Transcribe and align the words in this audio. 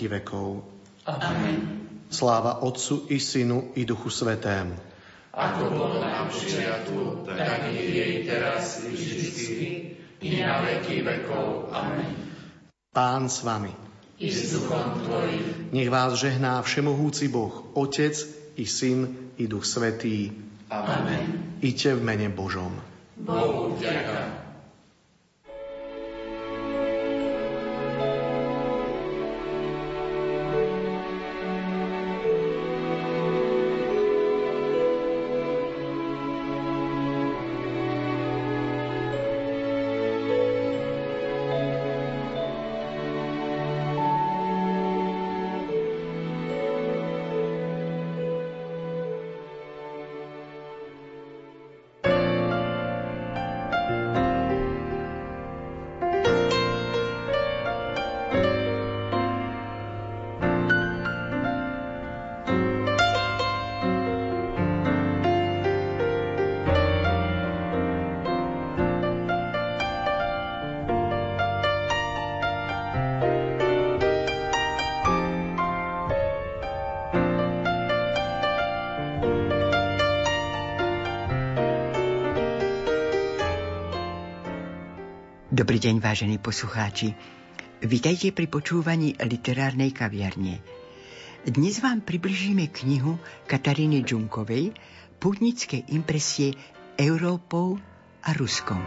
veky 0.00 0.16
vekov. 0.16 0.64
Amen. 1.04 1.58
Sláva 2.08 2.64
Otcu 2.64 3.04
i 3.12 3.20
Synu 3.20 3.76
i 3.76 3.84
Duchu 3.84 4.08
Svetému. 4.08 4.72
Ako 5.36 5.62
bolo 5.68 6.00
na 6.00 6.24
počiatku, 6.24 7.28
tak 7.28 7.68
i 7.68 7.84
jej 7.84 8.14
teraz 8.24 8.80
i 8.82 8.96
vždycky, 8.96 9.60
i 10.24 10.40
na 10.40 10.64
veky 10.64 11.04
vekov. 11.04 11.68
Amen. 11.68 12.16
Pán 12.90 13.28
s 13.28 13.44
vami. 13.44 13.70
I 14.16 14.32
s 14.32 14.56
duchom 14.56 15.04
Tvojim. 15.04 15.68
Nech 15.70 15.92
vás 15.92 16.16
žehná 16.16 16.64
Všemohúci 16.64 17.28
Boh, 17.28 17.76
Otec 17.76 18.16
i 18.56 18.64
Syn 18.64 19.32
i 19.36 19.44
Duch 19.44 19.68
Svetý. 19.68 20.32
Amen. 20.72 21.60
Iďte 21.60 22.00
v 22.00 22.02
mene 22.08 22.28
Božom. 22.32 22.72
Bohu 23.20 23.76
vďaka. 23.76 24.49
Dobrý 85.60 85.76
deň, 85.76 86.00
vážení 86.00 86.40
poslucháči. 86.40 87.12
Vítajte 87.84 88.32
pri 88.32 88.48
počúvaní 88.48 89.12
literárnej 89.20 89.92
kaviarne. 89.92 90.56
Dnes 91.44 91.84
vám 91.84 92.00
približíme 92.00 92.72
knihu 92.72 93.20
Kataríny 93.44 94.00
Džunkovej 94.00 94.72
Pútnické 95.20 95.84
impresie 95.92 96.56
Európou 96.96 97.76
a 98.24 98.32
Ruskom. 98.32 98.80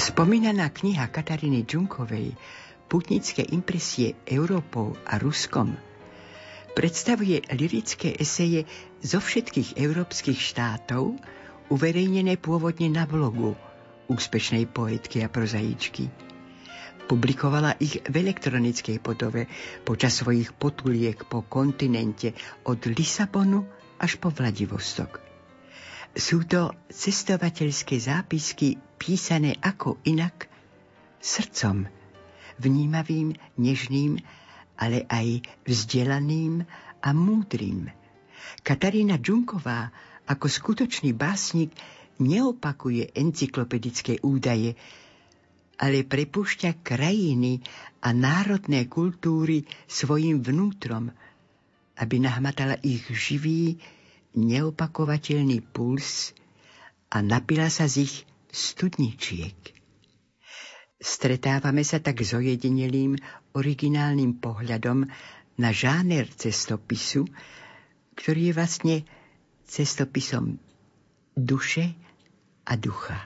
Spomínaná 0.00 0.72
kniha 0.72 1.12
Kataríny 1.12 1.68
Džunkovej 1.68 2.40
Putnické 2.88 3.44
impresie 3.52 4.16
Európou 4.24 4.96
a 5.04 5.20
Ruskom– 5.20 5.76
predstavuje 6.72 7.44
lirické 7.52 8.16
eseje 8.16 8.64
zo 9.04 9.20
všetkých 9.20 9.76
európskych 9.76 10.40
štátov, 10.40 11.20
uverejnené 11.68 12.36
pôvodne 12.36 12.88
na 12.92 13.08
blogu 13.08 13.56
úspešnej 14.08 14.68
poetky 14.68 15.24
a 15.24 15.28
prozaičky. 15.32 16.12
Publikovala 17.06 17.76
ich 17.76 18.00
v 18.00 18.14
elektronickej 18.14 19.00
podobe 19.00 19.48
počas 19.84 20.20
svojich 20.20 20.56
potuliek 20.56 21.18
po 21.28 21.44
kontinente 21.44 22.32
od 22.64 22.80
Lisabonu 22.88 23.68
až 24.00 24.16
po 24.16 24.32
Vladivostok. 24.32 25.20
Sú 26.12 26.44
to 26.44 26.76
cestovateľské 26.92 27.96
zápisky 27.96 28.76
písané 29.00 29.56
ako 29.60 29.96
inak 30.04 30.48
srdcom, 31.20 31.88
vnímavým, 32.60 33.32
nežným 33.56 34.20
ale 34.82 35.06
aj 35.06 35.46
vzdelaným 35.62 36.66
a 36.98 37.08
múdrym. 37.14 37.86
Katarína 38.66 39.22
Džunková 39.22 39.94
ako 40.26 40.50
skutočný 40.50 41.14
básnik 41.14 41.70
neopakuje 42.18 43.14
encyklopedické 43.14 44.18
údaje, 44.26 44.74
ale 45.78 46.02
prepúšťa 46.02 46.82
krajiny 46.82 47.62
a 48.02 48.10
národné 48.10 48.90
kultúry 48.90 49.66
svojim 49.86 50.42
vnútrom, 50.42 51.14
aby 51.98 52.16
nahmatala 52.18 52.78
ich 52.82 53.06
živý, 53.06 53.78
neopakovateľný 54.34 55.62
puls 55.62 56.34
a 57.10 57.22
napila 57.22 57.70
sa 57.70 57.86
z 57.86 58.10
ich 58.10 58.14
studničiek. 58.50 59.81
Stretávame 61.02 61.82
sa 61.82 61.98
tak 61.98 62.22
s 62.22 62.30
ojedinelým, 62.30 63.18
originálnym 63.58 64.38
pohľadom 64.38 65.10
na 65.58 65.70
žáner 65.74 66.30
cestopisu, 66.30 67.26
ktorý 68.14 68.54
je 68.54 68.56
vlastne 68.56 68.96
cestopisom 69.66 70.62
duše 71.34 71.98
a 72.62 72.78
ducha. 72.78 73.18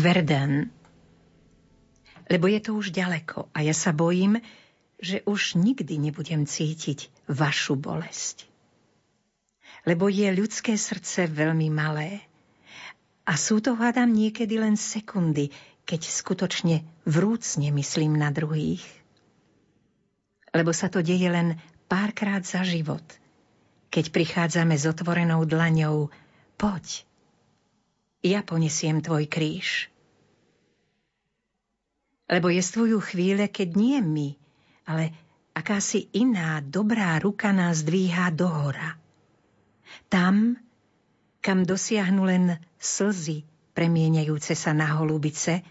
Verdun. 0.00 0.72
Lebo 2.32 2.48
je 2.48 2.60
to 2.64 2.72
už 2.72 2.96
ďaleko 2.96 3.52
a 3.52 3.60
ja 3.60 3.76
sa 3.76 3.92
bojím, 3.92 4.40
že 4.96 5.20
už 5.28 5.60
nikdy 5.60 6.00
nebudem 6.00 6.48
cítiť 6.48 7.12
vašu 7.28 7.76
bolesť. 7.76 8.48
Lebo 9.84 10.08
je 10.08 10.28
ľudské 10.32 10.76
srdce 10.80 11.28
veľmi 11.28 11.68
malé 11.68 12.24
a 13.28 13.36
sú 13.36 13.60
to 13.60 13.76
hádam 13.76 14.12
niekedy 14.12 14.56
len 14.56 14.80
sekundy, 14.80 15.52
keď 15.84 16.00
skutočne 16.04 16.84
vrúcne 17.04 17.68
myslím 17.72 18.16
na 18.16 18.32
druhých. 18.32 18.84
Lebo 20.56 20.72
sa 20.72 20.88
to 20.88 21.04
deje 21.04 21.28
len 21.28 21.60
párkrát 21.88 22.40
za 22.40 22.64
život, 22.64 23.04
keď 23.92 24.14
prichádzame 24.14 24.76
s 24.78 24.84
otvorenou 24.88 25.44
dlaňou 25.44 26.08
Poď, 26.60 27.09
ja 28.20 28.44
ponesiem 28.44 29.00
tvoj 29.00 29.26
kríž. 29.26 29.88
Lebo 32.30 32.46
jestvujú 32.46 33.02
chvíle, 33.02 33.50
keď 33.50 33.68
nie 33.74 33.98
my, 33.98 34.28
ale 34.86 35.04
akási 35.56 36.06
iná 36.14 36.62
dobrá 36.62 37.18
ruka 37.18 37.50
nás 37.50 37.82
dvíhá 37.82 38.30
dohora. 38.30 38.94
Tam, 40.06 40.54
kam 41.42 41.66
dosiahnu 41.66 42.22
len 42.22 42.44
slzy 42.78 43.42
premieňajúce 43.74 44.54
sa 44.54 44.70
na 44.76 44.94
holubice, 44.98 45.62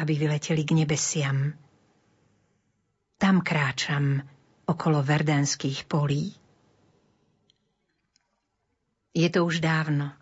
aby 0.00 0.12
vyleteli 0.16 0.62
k 0.66 0.72
nebesiam. 0.74 1.54
Tam 3.20 3.44
kráčam 3.44 4.24
okolo 4.64 5.04
verdenských 5.04 5.84
polí. 5.84 6.32
Je 9.12 9.28
to 9.28 9.44
už 9.44 9.60
dávno, 9.60 10.14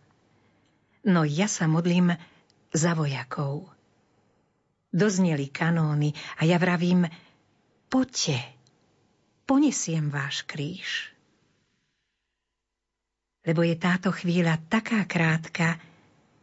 no 1.09 1.25
ja 1.25 1.49
sa 1.49 1.65
modlím 1.65 2.13
za 2.71 2.93
vojakov. 2.93 3.65
Dozneli 4.93 5.49
kanóny 5.49 6.13
a 6.37 6.45
ja 6.45 6.61
vravím, 6.61 7.09
poďte, 7.89 8.37
ponesiem 9.49 10.13
váš 10.13 10.45
kríž. 10.45 11.13
Lebo 13.49 13.65
je 13.65 13.77
táto 13.81 14.13
chvíľa 14.13 14.61
taká 14.69 15.09
krátka, 15.09 15.81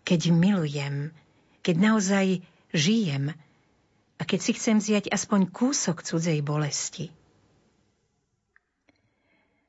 keď 0.02 0.34
milujem, 0.34 1.14
keď 1.62 1.76
naozaj 1.78 2.26
žijem 2.74 3.34
a 4.18 4.22
keď 4.26 4.40
si 4.42 4.52
chcem 4.58 4.82
vziať 4.82 5.14
aspoň 5.14 5.50
kúsok 5.54 6.02
cudzej 6.02 6.42
bolesti. 6.42 7.14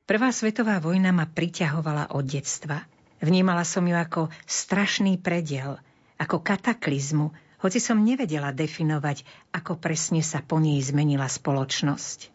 Prvá 0.07 0.31
svetová 0.31 0.79
vojna 0.81 1.13
ma 1.13 1.29
priťahovala 1.29 2.17
od 2.17 2.25
detstva– 2.25 2.81
Vnímala 3.17 3.65
som 3.65 3.81
ju 3.85 3.97
ako 3.97 4.29
strašný 4.45 5.17
prediel, 5.17 5.81
ako 6.21 6.41
kataklizmu, 6.41 7.33
hoci 7.57 7.81
som 7.81 8.05
nevedela 8.05 8.53
definovať, 8.53 9.25
ako 9.49 9.81
presne 9.81 10.21
sa 10.21 10.45
po 10.45 10.61
nej 10.61 10.77
zmenila 10.85 11.25
spoločnosť. 11.25 12.29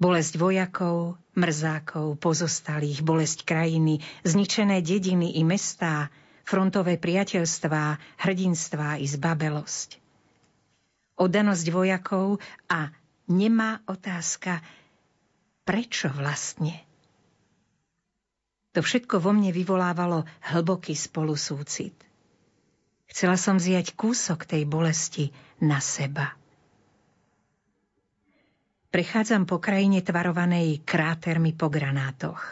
Bolesť 0.00 0.34
vojakov, 0.38 1.20
mrzákov, 1.34 2.16
pozostalých, 2.22 3.02
bolesť 3.02 3.44
krajiny, 3.44 4.00
zničené 4.22 4.80
dediny 4.80 5.36
i 5.36 5.42
mestá, 5.42 6.08
frontové 6.46 6.96
priateľstvá, 6.96 7.98
hrdinstvá 8.22 9.02
i 9.02 9.06
zbabelosť. 9.10 9.98
Oddanosť 11.20 11.66
vojakov 11.68 12.40
a 12.70 12.88
nemá 13.28 13.84
otázka, 13.84 14.64
prečo 15.68 16.08
vlastne? 16.10 16.89
To 18.70 18.80
všetko 18.80 19.18
vo 19.18 19.34
mne 19.34 19.50
vyvolávalo 19.50 20.22
hlboký 20.54 20.94
spolusúcit. 20.94 21.94
Chcela 23.10 23.34
som 23.34 23.58
zjať 23.58 23.98
kúsok 23.98 24.46
tej 24.46 24.62
bolesti 24.70 25.34
na 25.58 25.82
seba. 25.82 26.38
Prechádzam 28.90 29.46
po 29.46 29.58
krajine 29.58 30.02
tvarovanej 30.02 30.82
krátermi 30.82 31.54
po 31.54 31.70
granátoch. 31.70 32.42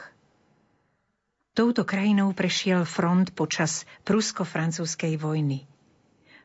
Touto 1.55 1.83
krajinou 1.83 2.31
prešiel 2.35 2.87
front 2.87 3.35
počas 3.35 3.83
prusko-francúzskej 4.07 5.19
vojny. 5.19 5.67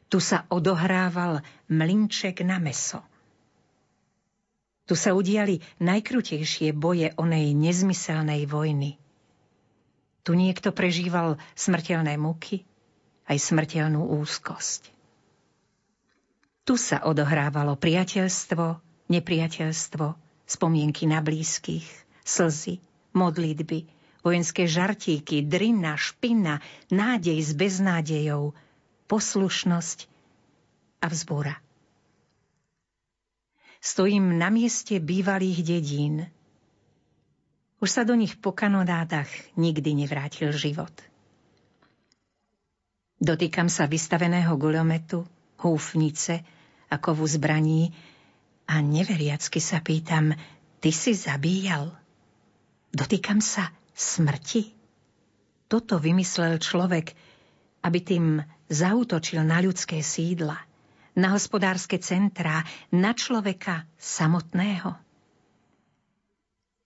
Tu 0.10 0.18
sa 0.18 0.50
odohrával 0.50 1.46
mlinček 1.70 2.42
na 2.42 2.58
meso. 2.58 3.06
Tu 4.90 4.98
sa 4.98 5.14
udiali 5.14 5.62
najkrutejšie 5.82 6.74
boje 6.74 7.14
onej 7.18 7.54
nezmyselnej 7.54 8.50
vojny. 8.50 8.98
Tu 10.24 10.32
niekto 10.34 10.72
prežíval 10.72 11.36
smrteľné 11.56 12.16
muky, 12.16 12.64
aj 13.28 13.38
smrteľnú 13.40 14.20
úzkosť. 14.24 14.92
Tu 16.64 16.80
sa 16.80 17.04
odohrávalo 17.04 17.76
priateľstvo, 17.76 18.80
nepriateľstvo, 19.12 20.06
spomienky 20.48 21.04
na 21.12 21.20
blízkych, 21.20 21.84
slzy, 22.24 22.80
modlitby, 23.12 23.84
vojenské 24.24 24.64
žartíky, 24.64 25.44
drina, 25.44 26.00
špina, 26.00 26.64
nádej 26.88 27.44
s 27.44 27.52
beznádejou, 27.52 28.56
poslušnosť 29.12 30.08
a 31.04 31.12
vzbúra. 31.12 31.60
Stojím 33.84 34.40
na 34.40 34.48
mieste 34.48 35.04
bývalých 35.04 35.60
dedín, 35.68 36.32
už 37.84 37.92
sa 37.92 38.08
do 38.08 38.16
nich 38.16 38.40
po 38.40 38.56
kanonádach 38.56 39.28
nikdy 39.60 39.92
nevrátil 39.92 40.56
život. 40.56 40.96
Dotýkam 43.20 43.68
sa 43.68 43.92
vystaveného 43.92 44.56
guľometu, 44.56 45.28
húfnice 45.60 46.48
a 46.88 46.96
kovu 46.96 47.28
zbraní 47.28 47.92
a 48.72 48.80
neveriacky 48.80 49.60
sa 49.60 49.84
pýtam, 49.84 50.32
ty 50.80 50.96
si 50.96 51.12
zabíjal? 51.12 51.92
Dotýkam 52.96 53.44
sa 53.44 53.68
smrti? 53.92 54.72
Toto 55.68 56.00
vymyslel 56.00 56.64
človek, 56.64 57.12
aby 57.84 58.00
tým 58.00 58.40
zautočil 58.72 59.44
na 59.44 59.60
ľudské 59.60 60.00
sídla, 60.00 60.56
na 61.20 61.36
hospodárske 61.36 62.00
centrá, 62.00 62.64
na 62.96 63.12
človeka 63.12 63.84
samotného. 64.00 65.03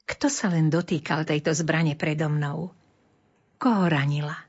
Kto 0.07 0.31
sa 0.31 0.47
len 0.47 0.71
dotýkal 0.71 1.27
tejto 1.27 1.51
zbrane 1.51 1.99
predo 1.99 2.31
mnou? 2.31 2.71
Koho 3.59 3.83
ranila? 3.91 4.39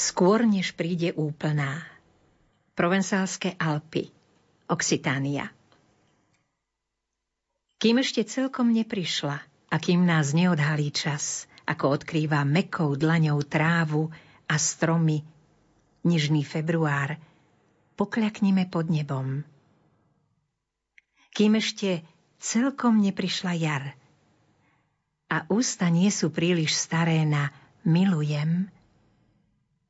Skôr 0.02 0.42
než 0.42 0.74
príde 0.74 1.14
úplná. 1.14 1.86
Provensálske 2.74 3.54
Alpy, 3.54 4.10
Occitánia. 4.66 5.54
Kým 7.78 8.02
ešte 8.02 8.26
celkom 8.26 8.74
neprišla 8.74 9.38
a 9.70 9.76
kým 9.78 10.02
nás 10.02 10.34
neodhalí 10.34 10.90
čas, 10.90 11.46
ako 11.70 12.02
odkrýva 12.02 12.42
mekou 12.42 12.98
dlaňou 12.98 13.46
trávu 13.46 14.10
a 14.50 14.58
stromy, 14.58 15.22
nižný 16.02 16.42
február, 16.42 17.14
pokľaknime 17.94 18.66
pod 18.66 18.90
nebom. 18.90 19.46
Kým 21.30 21.62
ešte 21.62 22.02
celkom 22.42 22.98
neprišla 22.98 23.52
jar 23.54 23.84
a 25.30 25.46
ústa 25.46 25.86
nie 25.88 26.10
sú 26.10 26.34
príliš 26.34 26.74
staré 26.74 27.22
na 27.22 27.54
milujem, 27.86 28.66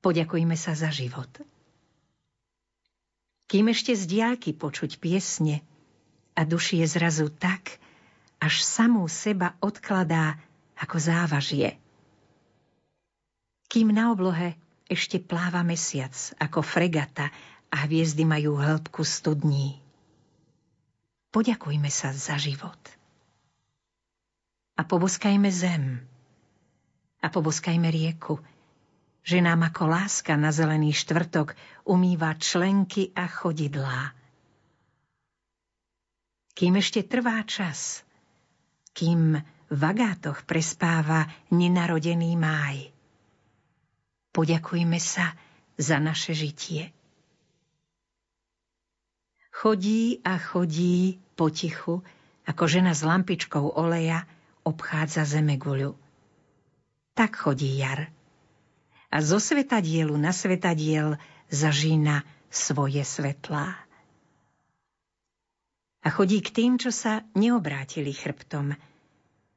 poďakujme 0.03 0.59
sa 0.59 0.75
za 0.75 0.91
život. 0.91 1.31
Kým 3.47 3.71
ešte 3.71 3.95
z 3.95 4.05
diálky 4.11 4.51
počuť 4.53 4.99
piesne 4.99 5.63
a 6.35 6.43
duši 6.43 6.83
je 6.83 6.87
zrazu 6.89 7.31
tak, 7.31 7.79
až 8.43 8.67
samú 8.67 9.07
seba 9.07 9.55
odkladá 9.63 10.41
ako 10.75 10.97
závažie. 10.99 11.79
Kým 13.71 13.95
na 13.95 14.11
oblohe 14.11 14.59
ešte 14.91 15.23
pláva 15.23 15.63
mesiac 15.63 16.13
ako 16.43 16.61
fregata 16.61 17.31
a 17.73 17.87
hviezdy 17.87 18.27
majú 18.27 18.59
hĺbku 18.59 19.07
studní. 19.07 19.81
Poďakujme 21.33 21.89
sa 21.89 22.13
za 22.13 22.37
život. 22.37 22.77
A 24.77 24.85
poboskajme 24.85 25.49
zem. 25.49 26.05
A 27.23 27.31
poboskajme 27.33 27.89
rieku, 27.89 28.43
že 29.23 29.38
nám 29.38 29.71
ako 29.71 29.87
láska 29.87 30.35
na 30.35 30.50
zelený 30.50 30.91
štvrtok 30.91 31.55
umýva 31.87 32.35
členky 32.35 33.14
a 33.14 33.31
chodidlá. 33.31 34.14
Kým 36.52 36.75
ešte 36.76 37.07
trvá 37.07 37.41
čas, 37.47 38.02
kým 38.93 39.38
v 39.73 39.83
agátoch 39.83 40.45
prespáva 40.45 41.25
nenarodený 41.49 42.37
máj. 42.37 42.93
Poďakujme 44.37 45.00
sa 45.00 45.33
za 45.81 45.97
naše 45.97 46.37
žitie. 46.37 46.93
Chodí 49.52 50.21
a 50.25 50.37
chodí 50.37 51.23
potichu, 51.38 52.05
ako 52.45 52.64
žena 52.69 52.93
s 52.93 53.07
lampičkou 53.07 53.79
oleja 53.79 54.26
obchádza 54.67 55.25
zemeguľu. 55.25 55.95
Tak 57.17 57.37
chodí 57.38 57.81
jar 57.81 58.11
a 59.12 59.21
zo 59.21 59.37
svetadielu 59.37 60.16
na 60.16 60.33
svetadiel 60.33 61.21
zažína 61.52 62.25
svoje 62.49 63.04
svetlá. 63.04 63.76
A 66.02 66.09
chodí 66.09 66.40
k 66.40 66.50
tým, 66.50 66.81
čo 66.81 66.88
sa 66.88 67.21
neobrátili 67.37 68.11
chrbtom 68.11 68.73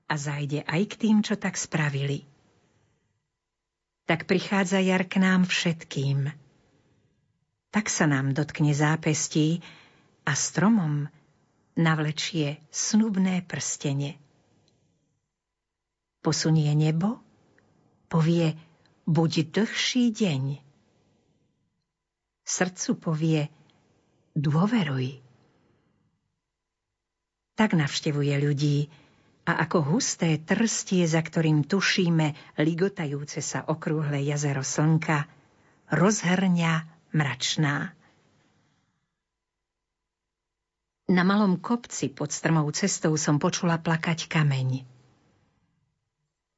a 0.05 0.13
zajde 0.13 0.67
aj 0.67 0.81
k 0.91 0.95
tým, 0.99 1.17
čo 1.23 1.39
tak 1.39 1.55
spravili. 1.55 2.27
Tak 4.05 4.29
prichádza 4.29 4.77
jar 4.83 5.07
k 5.09 5.17
nám 5.17 5.49
všetkým. 5.49 6.29
Tak 7.73 7.89
sa 7.89 8.05
nám 8.05 8.37
dotkne 8.37 8.75
zápestí 8.75 9.65
a 10.27 10.37
stromom 10.37 11.09
navlečie 11.73 12.61
snubné 12.69 13.41
prstenie. 13.41 14.21
Posunie 16.21 16.69
nebo, 16.77 17.17
povie 18.05 18.53
buď 19.05 19.53
dlhší 19.53 20.09
deň. 20.11 20.43
Srdcu 22.45 22.91
povie, 22.97 23.41
dôveruj. 24.37 25.21
Tak 27.55 27.73
navštevuje 27.73 28.35
ľudí 28.41 28.89
a 29.45 29.61
ako 29.65 29.95
husté 29.95 30.41
trstie, 30.41 31.05
za 31.05 31.21
ktorým 31.21 31.65
tušíme 31.65 32.57
ligotajúce 32.59 33.39
sa 33.45 33.61
okrúhle 33.65 34.21
jazero 34.25 34.65
slnka, 34.65 35.29
rozhrňa 35.93 36.73
mračná. 37.13 37.93
Na 41.05 41.21
malom 41.21 41.61
kopci 41.61 42.09
pod 42.09 42.33
strmou 42.33 42.65
cestou 42.73 43.13
som 43.21 43.37
počula 43.37 43.77
plakať 43.77 44.25
kameň. 44.25 44.94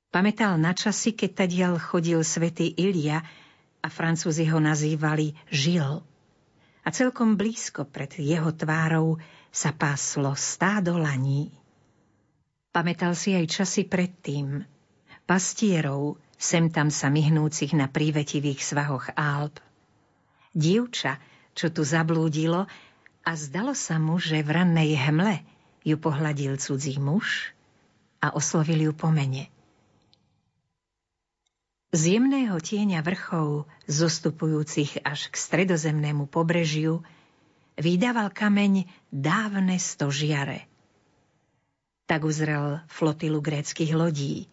Pamätal 0.07 0.55
na 0.55 0.71
časy, 0.71 1.11
keď 1.11 1.43
tadiaľ 1.43 1.73
chodil 1.83 2.23
svätý 2.23 2.71
Ilia 2.71 3.19
a 3.83 3.87
Francúzi 3.91 4.47
ho 4.47 4.59
nazývali 4.63 5.35
Žil. 5.51 5.99
A 6.83 6.89
celkom 6.95 7.35
blízko 7.35 7.83
pred 7.83 8.15
jeho 8.15 8.55
tvárou 8.55 9.19
sa 9.51 9.75
páslo 9.75 10.31
stádo 10.39 10.95
laní. 10.95 11.51
Pamätal 12.71 13.19
si 13.19 13.35
aj 13.35 13.51
časy 13.51 13.83
predtým. 13.83 14.63
Pastierov, 15.27 16.15
sem 16.39 16.71
tam 16.71 16.87
sa 16.87 17.11
myhnúcich 17.11 17.75
na 17.75 17.91
prívetivých 17.91 18.63
svahoch 18.63 19.11
Alp. 19.11 19.59
Dievča, 20.55 21.19
čo 21.51 21.67
tu 21.67 21.83
zablúdilo 21.83 22.63
a 23.27 23.31
zdalo 23.35 23.75
sa 23.75 23.99
mu, 23.99 24.15
že 24.21 24.39
v 24.39 24.55
rannej 24.55 24.95
hmle 24.95 25.43
ju 25.83 25.99
pohľadil 25.99 26.55
cudzí 26.55 26.95
muž 26.95 27.51
a 28.23 28.31
oslovil 28.31 28.87
ju 28.87 28.93
po 28.95 29.11
mene. 29.11 29.51
Z 31.95 32.19
jemného 32.19 32.59
tieňa 32.59 32.99
vrchov, 32.99 33.63
zostupujúcich 33.87 35.07
až 35.07 35.31
k 35.31 35.35
stredozemnému 35.39 36.27
pobrežiu, 36.27 36.99
vydával 37.79 38.27
kameň 38.27 38.91
dávne 39.07 39.79
stožiare. 39.79 40.67
Tak 42.11 42.27
uzrel 42.27 42.83
flotilu 42.91 43.39
gréckých 43.39 43.95
lodí. 43.95 44.51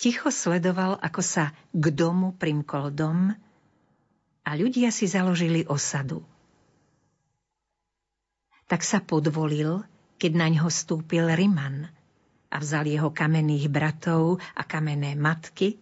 Ticho 0.00 0.32
sledoval, 0.32 0.96
ako 1.04 1.20
sa 1.20 1.52
k 1.76 1.84
domu 1.92 2.32
primkol 2.32 2.88
dom 2.88 3.36
a 4.40 4.50
ľudia 4.56 4.88
si 4.88 5.04
založili 5.04 5.68
osadu. 5.68 6.24
Tak 8.72 8.80
sa 8.80 9.04
podvolil, 9.04 9.84
keď 10.16 10.32
na 10.32 10.48
ňo 10.48 10.72
stúpil 10.72 11.28
Riman– 11.28 11.92
a 12.54 12.62
vzal 12.62 12.86
jeho 12.86 13.10
kamenných 13.10 13.66
bratov 13.66 14.38
a 14.54 14.62
kamenné 14.62 15.18
matky 15.18 15.74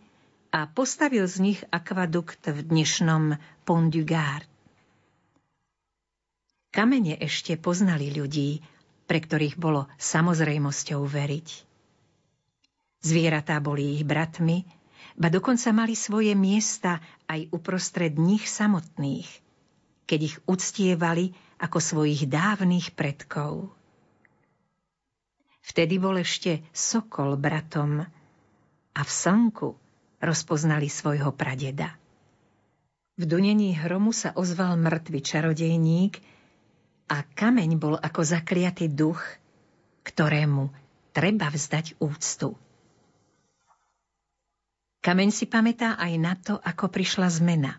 a 0.49 0.65
postavil 0.65 1.29
z 1.29 1.37
nich 1.45 1.61
akvadukt 1.69 2.49
v 2.49 2.65
dnešnom 2.65 3.37
Pont 3.69 3.93
du 3.93 4.09
Gard. 4.09 4.49
Kamene 6.73 7.21
ešte 7.21 7.61
poznali 7.61 8.09
ľudí, 8.09 8.65
pre 9.05 9.21
ktorých 9.21 9.61
bolo 9.61 9.93
samozrejmosťou 10.01 11.05
veriť. 11.05 11.49
Zvieratá 13.05 13.61
boli 13.61 14.01
ich 14.01 14.09
bratmi, 14.09 14.65
ba 15.21 15.29
dokonca 15.29 15.69
mali 15.77 15.93
svoje 15.93 16.33
miesta 16.33 17.05
aj 17.29 17.53
uprostred 17.53 18.17
nich 18.17 18.49
samotných, 18.49 19.29
keď 20.09 20.21
ich 20.33 20.37
uctievali 20.49 21.37
ako 21.61 21.77
svojich 21.77 22.25
dávnych 22.25 22.97
predkov. 22.97 23.69
Vtedy 25.63 26.03
bol 26.03 26.19
ešte 26.19 26.67
sokol 26.75 27.39
bratom 27.39 28.03
a 28.93 29.01
v 29.01 29.11
slnku 29.11 29.79
rozpoznali 30.19 30.91
svojho 30.91 31.31
pradeda. 31.31 31.95
V 33.15 33.25
dunení 33.31 33.79
hromu 33.79 34.11
sa 34.11 34.35
ozval 34.35 34.75
mŕtvy 34.75 35.21
čarodejník 35.23 36.19
a 37.07 37.23
kameň 37.23 37.71
bol 37.79 37.95
ako 37.95 38.21
zakliatý 38.27 38.91
duch, 38.91 39.23
ktorému 40.03 40.67
treba 41.15 41.47
vzdať 41.47 42.03
úctu. 42.03 42.59
Kameň 45.03 45.31
si 45.35 45.47
pamätá 45.47 45.99
aj 45.99 46.13
na 46.19 46.35
to, 46.39 46.59
ako 46.59 46.91
prišla 46.91 47.27
zmena. 47.31 47.79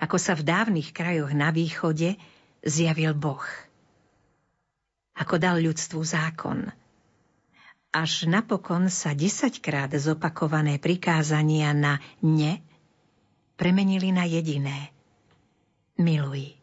Ako 0.00 0.16
sa 0.16 0.36
v 0.36 0.44
dávnych 0.44 0.92
krajoch 0.92 1.32
na 1.32 1.48
východe 1.52 2.16
zjavil 2.64 3.16
Boh– 3.16 3.44
ako 5.18 5.34
dal 5.42 5.58
ľudstvu 5.58 6.00
zákon. 6.06 6.70
Až 7.90 8.30
napokon 8.30 8.86
sa 8.92 9.16
desaťkrát 9.16 9.90
zopakované 9.98 10.78
prikázania 10.78 11.74
na 11.74 11.98
ne 12.22 12.62
premenili 13.58 14.14
na 14.14 14.22
jediné. 14.22 14.94
Miluj. 15.98 16.54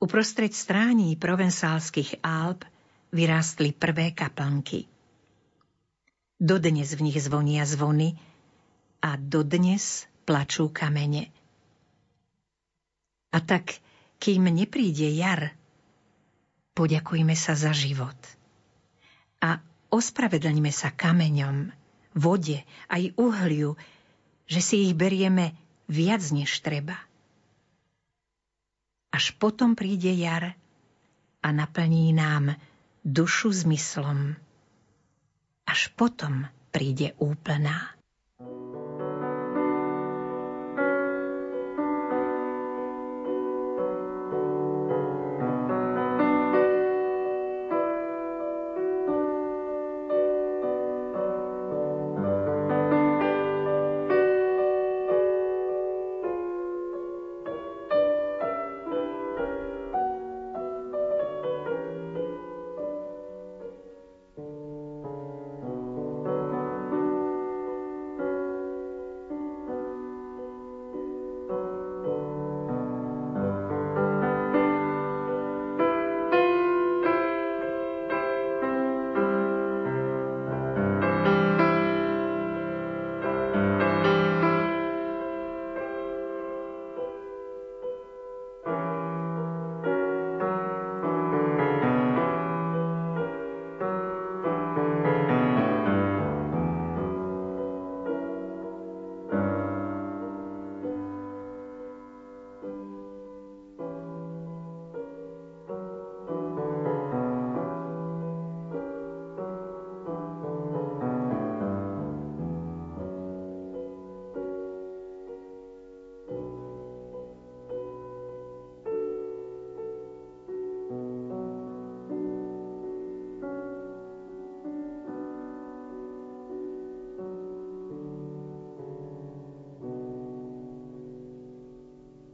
Uprostred 0.00 0.54
strání 0.56 1.16
provensálskych 1.20 2.24
Alp 2.24 2.64
vyrástli 3.12 3.76
prvé 3.76 4.16
kaplnky. 4.16 4.88
Dodnes 6.40 6.96
v 6.96 7.00
nich 7.04 7.20
zvonia 7.20 7.68
zvony 7.68 8.16
a 9.04 9.20
dodnes 9.20 10.08
plačú 10.24 10.72
kamene. 10.72 11.28
A 13.28 13.44
tak, 13.44 13.76
kým 14.16 14.48
nepríde 14.48 15.12
jar, 15.12 15.52
Poďakujme 16.80 17.36
sa 17.36 17.52
za 17.52 17.76
život. 17.76 18.16
A 19.44 19.60
ospravedlňme 19.92 20.72
sa 20.72 20.88
kameňom, 20.88 21.68
vode 22.16 22.64
aj 22.88 23.12
uhliu, 23.20 23.76
že 24.48 24.64
si 24.64 24.88
ich 24.88 24.96
berieme 24.96 25.52
viac 25.92 26.24
než 26.32 26.48
treba. 26.64 26.96
Až 29.12 29.36
potom 29.36 29.76
príde 29.76 30.08
jar 30.08 30.56
a 31.44 31.48
naplní 31.52 32.16
nám 32.16 32.56
dušu 33.04 33.52
zmyslom. 33.52 34.40
Až 35.68 35.92
potom 36.00 36.48
príde 36.72 37.12
úplná. 37.20 37.92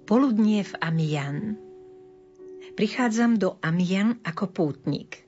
Poludnie 0.07 0.63
v 0.63 0.71
Amiens. 0.79 1.59
Prichádzam 2.79 3.43
do 3.43 3.59
Amiens 3.59 4.23
ako 4.23 4.55
pútnik. 4.55 5.27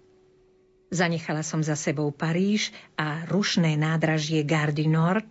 Zanechala 0.95 1.43
som 1.43 1.67
za 1.67 1.75
sebou 1.75 2.15
Paríž 2.15 2.71
a 2.95 3.27
rušné 3.27 3.75
nádražie 3.75 4.47
Gare 4.47 4.71
du 4.71 4.87
Nord. 4.87 5.27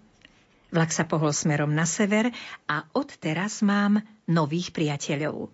Vlak 0.75 0.91
sa 0.91 1.07
pohol 1.07 1.31
smerom 1.31 1.71
na 1.71 1.87
sever 1.87 2.27
a 2.67 2.91
odteraz 2.91 3.63
mám 3.63 4.03
nových 4.27 4.75
priateľov. 4.75 5.47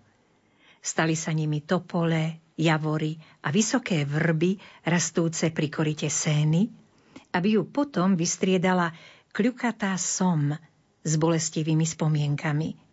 Stali 0.82 1.14
sa 1.14 1.30
nimi 1.30 1.62
topole, 1.62 2.50
javory 2.58 3.14
a 3.46 3.54
vysoké 3.54 4.02
vrby 4.02 4.58
rastúce 4.90 5.54
pri 5.54 5.70
korite 5.70 6.10
Sény, 6.10 6.66
aby 7.30 7.48
ju 7.54 7.70
potom 7.70 8.18
vystriedala 8.18 8.90
kľukatá 9.30 9.94
som 10.02 10.50
s 11.06 11.14
bolestivými 11.14 11.86
spomienkami– 11.86 12.74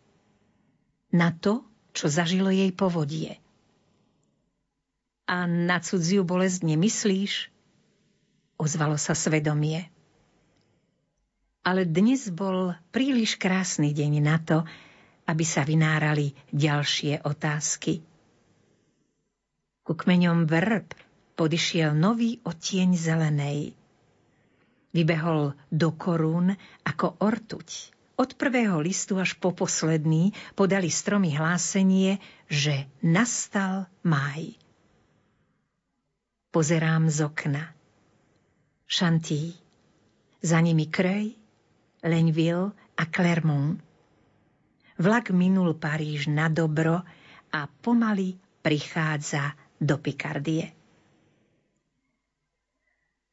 na 1.11 1.35
to, 1.35 1.63
čo 1.91 2.07
zažilo 2.07 2.49
jej 2.51 2.71
povodie. 2.71 3.37
A 5.27 5.47
na 5.47 5.79
cudziu 5.79 6.27
bolesť 6.27 6.63
nemyslíš? 6.67 7.51
Ozvalo 8.59 8.99
sa 8.99 9.15
svedomie. 9.15 9.87
Ale 11.61 11.85
dnes 11.85 12.27
bol 12.33 12.73
príliš 12.89 13.37
krásny 13.37 13.93
deň 13.93 14.13
na 14.19 14.37
to, 14.41 14.65
aby 15.29 15.45
sa 15.45 15.61
vynárali 15.61 16.33
ďalšie 16.51 17.21
otázky. 17.23 18.01
Ku 19.85 19.93
kmeňom 19.93 20.49
vrb 20.49 20.91
podišiel 21.37 21.93
nový 21.93 22.41
odtieň 22.43 22.89
zelenej. 22.97 23.59
Vybehol 24.91 25.55
do 25.71 25.89
korún 25.95 26.51
ako 26.83 27.23
ortuť 27.23 28.00
od 28.21 28.37
prvého 28.37 28.77
listu 28.77 29.17
až 29.17 29.33
po 29.33 29.49
posledný 29.49 30.29
podali 30.53 30.93
stromy 30.93 31.33
hlásenie, 31.33 32.21
že 32.45 32.85
nastal 33.01 33.89
máj. 34.05 34.53
Pozerám 36.53 37.09
z 37.09 37.25
okna. 37.25 37.73
Šantí. 38.85 39.57
Za 40.41 40.61
nimi 40.61 40.85
Krej, 40.89 41.33
Lenville 42.05 42.73
a 42.97 43.03
Clermont. 43.09 43.81
Vlak 45.01 45.33
minul 45.33 45.73
Paríž 45.73 46.29
na 46.29 46.45
dobro 46.49 47.01
a 47.49 47.59
pomaly 47.65 48.37
prichádza 48.61 49.57
do 49.81 49.97
Pikardie. 49.97 50.69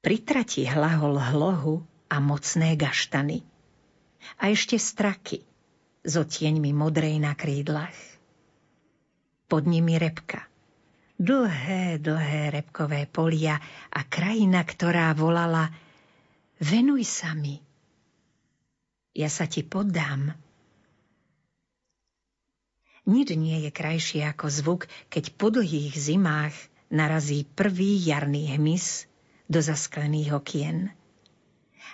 Pri 0.01 0.16
trati 0.24 0.64
hlahol 0.64 1.20
hlohu 1.20 1.85
a 2.09 2.16
mocné 2.24 2.72
gaštany– 2.72 3.44
a 4.39 4.51
ešte 4.53 4.79
straky 4.79 5.43
s 6.05 6.13
otieňmi 6.15 6.71
modrej 6.73 7.19
na 7.19 7.35
krídlach. 7.35 7.97
Pod 9.49 9.65
nimi 9.65 9.97
repka. 9.97 10.45
Dlhé, 11.19 11.99
dlhé 11.99 12.55
repkové 12.55 13.09
polia 13.11 13.59
a 13.91 14.01
krajina, 14.07 14.63
ktorá 14.63 15.11
volala 15.19 15.67
Venuj 16.63 17.07
sa 17.07 17.35
mi. 17.35 17.59
Ja 19.15 19.27
sa 19.27 19.51
ti 19.51 19.67
poddám. 19.67 20.35
Nič 23.09 23.35
nie 23.35 23.67
je 23.67 23.71
krajšie 23.73 24.23
ako 24.27 24.47
zvuk, 24.53 24.83
keď 25.09 25.25
po 25.35 25.49
dlhých 25.49 25.97
zimách 25.97 26.55
narazí 26.93 27.49
prvý 27.49 27.99
jarný 27.99 28.53
hmyz 28.55 29.09
do 29.49 29.65
zasklených 29.65 30.37
okien. 30.37 30.93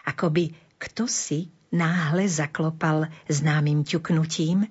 Akoby 0.04 0.52
kto 0.76 1.08
si 1.08 1.48
náhle 1.74 2.30
zaklopal 2.30 3.10
známym 3.26 3.82
ťuknutím 3.82 4.70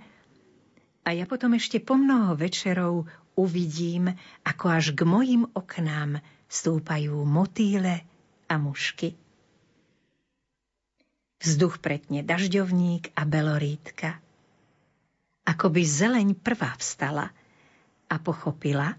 a 1.03 1.11
ja 1.11 1.27
potom 1.27 1.51
ešte 1.51 1.83
po 1.83 1.99
mnoho 1.99 2.39
večerov 2.39 3.11
uvidím, 3.35 4.07
ako 4.47 4.65
až 4.71 4.95
k 4.95 5.03
mojim 5.03 5.43
oknám 5.51 6.23
stúpajú 6.47 7.27
motýle 7.27 8.07
a 8.47 8.55
mušky. 8.55 9.19
Vzduch 11.43 11.83
pretne 11.83 12.23
dažďovník 12.23 13.11
a 13.19 13.27
belorítka. 13.27 14.15
Ako 15.43 15.67
by 15.67 15.83
zeleň 15.83 16.39
prvá 16.39 16.71
vstala 16.79 17.35
a 18.07 18.15
pochopila, 18.15 18.95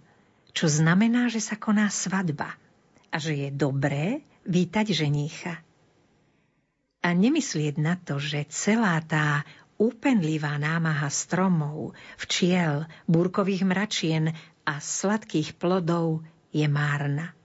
čo 0.53 0.69
znamená, 0.69 1.33
že 1.33 1.40
sa 1.40 1.57
koná 1.57 1.88
svadba 1.88 2.53
a 3.09 3.17
že 3.17 3.33
je 3.33 3.49
dobré 3.49 4.21
vítať 4.45 4.93
ženícha 4.93 5.63
a 7.05 7.12
nemyslieť 7.12 7.77
na 7.77 8.01
to, 8.01 8.17
že 8.17 8.49
celá 8.49 8.97
tá 9.05 9.45
úpenlivá 9.77 10.57
námaha 10.57 11.12
stromov, 11.12 11.93
včiel, 12.17 12.88
búrkových 13.05 13.69
mračien 13.69 14.33
a 14.64 14.81
sladkých 14.81 15.61
plodov 15.61 16.25
je 16.49 16.64
márna. 16.64 17.37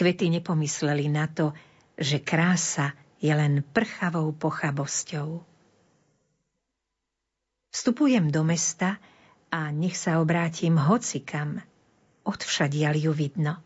Kvety 0.00 0.32
nepomysleli 0.32 1.12
na 1.12 1.28
to, 1.28 1.52
že 2.00 2.24
krása 2.24 2.96
je 3.20 3.28
len 3.28 3.60
prchavou 3.60 4.32
pochabosťou. 4.32 5.44
Vstupujem 7.70 8.32
do 8.32 8.40
mesta 8.40 8.96
a 9.52 9.68
nech 9.68 10.00
sa 10.00 10.24
obrátim 10.24 10.80
hocikam, 10.80 11.60
odvšadiaľ 12.24 12.94
ju 12.96 13.12
vidno. 13.12 13.60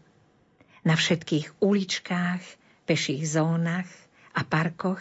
Na 0.83 0.99
všetkých 0.99 1.62
uličkách, 1.62 2.42
peších 2.85 3.25
zónach, 3.25 3.88
a 4.35 4.42
parkoch 4.44 5.01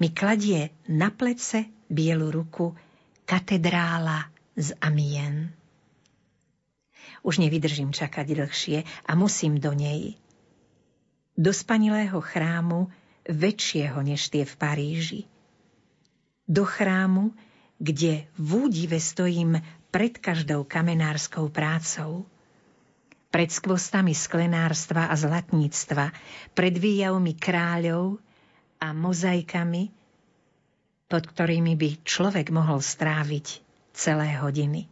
mi 0.00 0.10
kladie 0.10 0.72
na 0.88 1.12
plece 1.12 1.64
bielu 1.86 2.30
ruku 2.30 2.74
katedrála 3.24 4.28
z 4.56 4.74
Amien. 4.80 5.52
Už 7.24 7.40
nevydržím 7.40 7.92
čakať 7.92 8.26
dlhšie 8.36 8.78
a 9.08 9.12
musím 9.16 9.56
do 9.56 9.72
nej. 9.72 10.16
Do 11.34 11.50
spanilého 11.50 12.20
chrámu, 12.20 12.92
väčšieho 13.24 13.96
než 14.04 14.28
tie 14.28 14.44
v 14.44 14.54
Paríži. 14.60 15.20
do 16.44 16.68
chrámu, 16.68 17.32
kde 17.80 18.28
v 18.36 18.50
údive 18.68 19.00
stojím 19.00 19.56
pred 19.88 20.20
každou 20.20 20.68
kamenárskou 20.68 21.48
prácou, 21.48 22.28
pred 23.32 23.48
skvostami 23.50 24.14
sklenárstva 24.14 25.08
a 25.10 25.14
zlatníctva, 25.16 26.12
pred 26.52 26.74
výjavmi 26.76 27.34
kráľov 27.34 28.20
a 28.84 28.92
mozaikami, 28.92 29.88
pod 31.08 31.24
ktorými 31.24 31.72
by 31.72 32.04
človek 32.04 32.52
mohol 32.52 32.84
stráviť 32.84 33.64
celé 33.96 34.36
hodiny. 34.36 34.84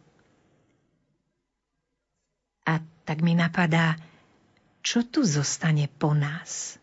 A 2.65 2.81
tak 3.05 3.21
mi 3.21 3.37
napadá, 3.37 4.01
čo 4.81 5.05
tu 5.05 5.21
zostane 5.21 5.85
po 5.85 6.17
nás? 6.17 6.81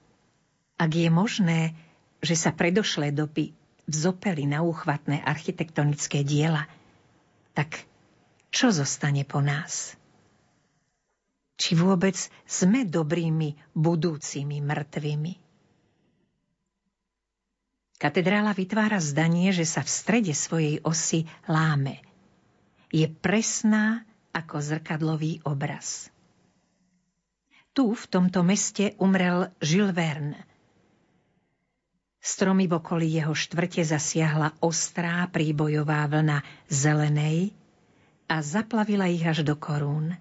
Ak 0.78 0.94
je 0.94 1.10
možné, 1.10 1.74
že 2.22 2.38
sa 2.38 2.54
predošlé 2.54 3.10
doby 3.10 3.50
vzopeli 3.90 4.46
na 4.46 4.62
úchvatné 4.62 5.18
architektonické 5.26 6.22
diela, 6.22 6.70
tak 7.58 7.82
čo 8.54 8.70
zostane 8.70 9.26
po 9.26 9.42
nás? 9.42 9.98
či 11.60 11.76
vôbec 11.76 12.16
sme 12.48 12.88
dobrými 12.88 13.52
budúcimi 13.76 14.64
mŕtvými. 14.64 15.49
Katedrála 18.00 18.56
vytvára 18.56 18.96
zdanie, 18.96 19.52
že 19.52 19.68
sa 19.68 19.84
v 19.84 19.92
strede 19.92 20.32
svojej 20.32 20.80
osy 20.80 21.28
láme. 21.44 22.00
Je 22.88 23.04
presná 23.04 24.08
ako 24.32 24.56
zrkadlový 24.64 25.44
obraz. 25.44 26.08
Tu, 27.76 27.92
v 27.92 28.04
tomto 28.08 28.40
meste, 28.40 28.96
umrel 28.96 29.52
Jules 29.60 29.92
Verne. 29.92 30.48
Stromy 32.24 32.72
v 32.72 32.80
okolí 32.80 33.20
jeho 33.20 33.36
štvrte 33.36 33.84
zasiahla 33.84 34.56
ostrá 34.64 35.28
príbojová 35.28 36.08
vlna 36.08 36.40
zelenej 36.72 37.52
a 38.32 38.40
zaplavila 38.40 39.12
ich 39.12 39.24
až 39.28 39.44
do 39.44 39.60
korún. 39.60 40.16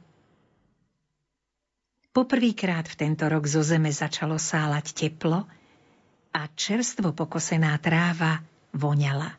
Poprvýkrát 2.12 2.92
v 2.92 2.96
tento 3.08 3.24
rok 3.24 3.48
zo 3.48 3.63
zeme 3.63 3.92
začalo 3.92 4.36
sálať 4.36 4.96
teplo 4.96 5.48
a 6.34 6.48
čerstvo 6.54 7.12
pokosená 7.13 7.74
tráva 7.82 8.42
voňala. 8.74 9.36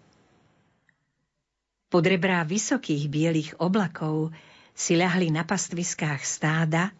Pod 1.91 2.05
rebrá 2.07 2.47
vysokých 2.47 3.11
bielých 3.11 3.51
oblakov 3.59 4.31
si 4.75 4.95
ľahli 4.95 5.35
na 5.35 5.43
pastviskách 5.43 6.23
stáda 6.23 6.95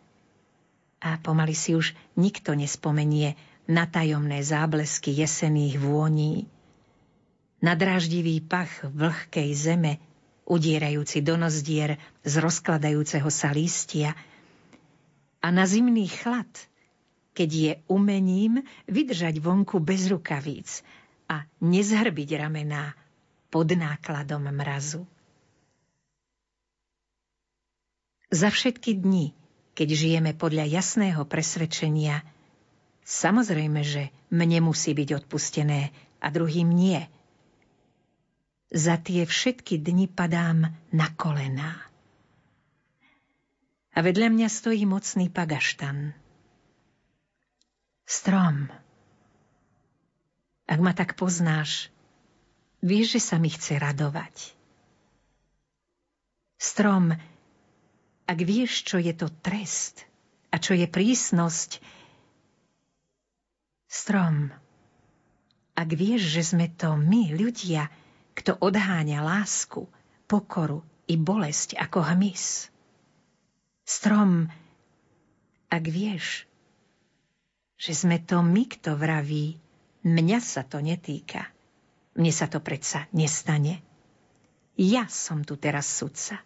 a 0.99 1.17
pomaly 1.23 1.55
si 1.55 1.79
už 1.79 1.95
nikto 2.19 2.59
nespomenie 2.59 3.39
na 3.71 3.87
tajomné 3.87 4.43
záblesky 4.43 5.15
jesených 5.15 5.79
vôní, 5.79 6.51
na 7.63 7.79
dráždivý 7.79 8.43
pach 8.43 8.83
vlhkej 8.83 9.51
zeme, 9.55 10.03
udierajúci 10.49 11.23
do 11.23 11.39
nozdier 11.39 12.03
z 12.27 12.35
rozkladajúceho 12.41 13.31
sa 13.31 13.55
lístia– 13.55 14.17
a 15.41 15.49
na 15.49 15.65
zimný 15.65 16.05
chlad, 16.09 16.49
keď 17.33 17.51
je 17.51 17.73
umením 17.87 18.63
vydržať 18.91 19.39
vonku 19.39 19.79
bez 19.79 20.11
rukavíc 20.11 20.83
a 21.31 21.47
nezhrbiť 21.63 22.31
ramená 22.37 22.95
pod 23.51 23.71
nákladom 23.71 24.51
mrazu. 24.51 25.07
Za 28.31 28.51
všetky 28.51 28.99
dni, 28.99 29.35
keď 29.75 29.89
žijeme 29.91 30.33
podľa 30.39 30.71
jasného 30.71 31.27
presvedčenia, 31.27 32.23
samozrejme, 33.03 33.83
že 33.83 34.15
mne 34.31 34.71
musí 34.71 34.95
byť 34.95 35.27
odpustené 35.27 35.91
a 36.23 36.27
druhým 36.31 36.71
nie. 36.71 37.03
Za 38.71 39.03
tie 39.03 39.27
všetky 39.27 39.83
dni 39.83 40.07
padám 40.07 40.71
na 40.95 41.07
kolená 41.19 41.91
a 43.95 43.99
vedľa 44.01 44.31
mňa 44.31 44.49
stojí 44.49 44.87
mocný 44.87 45.29
pagaštan. 45.29 46.15
Strom. 48.11 48.67
Ak 50.67 50.83
ma 50.83 50.91
tak 50.91 51.15
poznáš, 51.15 51.95
vieš, 52.83 53.15
že 53.15 53.21
sa 53.23 53.37
mi 53.39 53.55
chce 53.55 53.79
radovať. 53.79 54.51
Strom, 56.59 57.15
ak 58.27 58.39
vieš, 58.43 58.83
čo 58.83 58.99
je 58.99 59.15
to 59.15 59.31
trest 59.31 60.11
a 60.51 60.59
čo 60.59 60.75
je 60.75 60.91
prísnosť, 60.91 61.79
strom, 63.87 64.51
ak 65.79 65.89
vieš, 65.95 66.35
že 66.35 66.51
sme 66.51 66.67
to 66.67 66.99
my, 66.99 67.31
ľudia, 67.31 67.95
kto 68.35 68.59
odháňa 68.59 69.23
lásku, 69.23 69.87
pokoru 70.27 70.83
i 71.07 71.15
bolesť 71.15 71.79
ako 71.79 72.03
hmyz. 72.03 72.75
Strom, 73.87 74.51
ak 75.71 75.85
vieš, 75.87 76.50
že 77.81 77.97
sme 77.97 78.21
to 78.21 78.45
my, 78.45 78.69
kto 78.69 78.93
vraví, 78.93 79.57
mňa 80.05 80.39
sa 80.45 80.69
to 80.69 80.85
netýka. 80.85 81.49
Mne 82.13 82.29
sa 82.29 82.45
to 82.45 82.61
predsa 82.61 83.09
nestane. 83.17 83.81
Ja 84.77 85.09
som 85.09 85.41
tu 85.49 85.57
teraz 85.57 85.89
sudca 85.89 86.45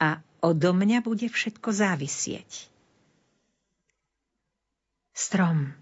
a 0.00 0.24
odo 0.40 0.72
mňa 0.72 1.04
bude 1.04 1.28
všetko 1.28 1.68
závisieť. 1.76 2.72
Strom, 5.12 5.76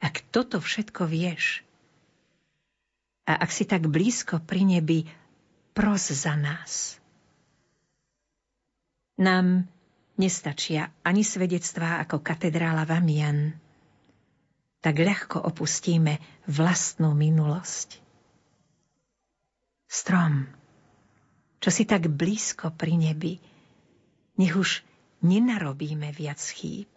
ak 0.00 0.24
toto 0.32 0.56
všetko 0.60 1.04
vieš 1.04 1.60
a 3.28 3.36
ak 3.36 3.52
si 3.52 3.68
tak 3.68 3.92
blízko 3.92 4.40
pri 4.40 4.64
nebi, 4.64 5.04
pros 5.76 6.12
za 6.12 6.32
nás. 6.36 6.96
Nám 9.20 9.68
nestačia 10.22 10.94
ani 11.02 11.26
svedectvá 11.26 11.98
ako 12.06 12.22
katedrála 12.22 12.86
Vamian. 12.86 13.58
Tak 14.78 14.94
ľahko 14.94 15.42
opustíme 15.42 16.22
vlastnú 16.46 17.10
minulosť. 17.14 17.98
Strom, 19.90 20.46
čo 21.58 21.70
si 21.74 21.82
tak 21.82 22.06
blízko 22.06 22.70
pri 22.74 22.94
nebi, 22.94 23.38
nech 24.38 24.54
už 24.54 24.82
nenarobíme 25.26 26.10
viac 26.14 26.38
chýb. 26.38 26.90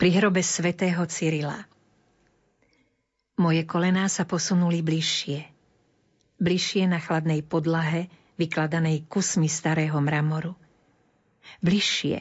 Pri 0.00 0.16
hrobe 0.16 0.40
svätého 0.40 1.04
Cyrila. 1.04 1.68
Moje 3.36 3.68
kolená 3.68 4.08
sa 4.08 4.24
posunuli 4.24 4.80
bližšie. 4.80 5.44
Bližšie 6.40 6.88
na 6.88 6.96
chladnej 6.96 7.44
podlahe, 7.44 8.08
vykladanej 8.40 9.04
kusmi 9.12 9.44
starého 9.44 10.00
mramoru. 10.00 10.56
Bližšie, 11.60 12.16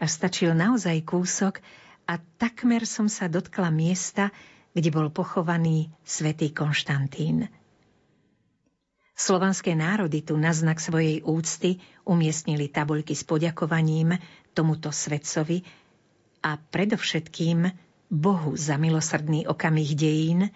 a 0.00 0.04
stačil 0.08 0.56
naozaj 0.56 1.04
kúsok 1.04 1.60
a 2.08 2.16
takmer 2.40 2.88
som 2.88 3.12
sa 3.12 3.28
dotkla 3.28 3.68
miesta, 3.68 4.32
kde 4.72 4.88
bol 4.88 5.12
pochovaný 5.12 5.92
svätý 6.08 6.48
Konštantín. 6.56 7.44
Slovanské 9.12 9.76
národy 9.76 10.24
tu 10.24 10.32
na 10.40 10.56
znak 10.56 10.80
svojej 10.80 11.20
úcty 11.28 11.76
umiestnili 12.08 12.72
tabuľky 12.72 13.12
s 13.12 13.20
poďakovaním 13.28 14.16
tomuto 14.56 14.88
svetcovi 14.88 15.87
a 16.42 16.56
predovšetkým 16.58 17.70
Bohu 18.08 18.56
za 18.56 18.80
milosrdný 18.80 19.44
okamih 19.44 19.92
dejín, 19.92 20.48